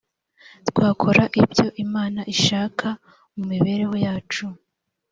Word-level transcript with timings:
twakora 0.67 1.23
ibyo 1.43 1.65
imana 1.83 2.21
ishaka 2.33 2.87
mu 3.35 3.43
mibereho 3.51 3.95
yacu 4.05 4.45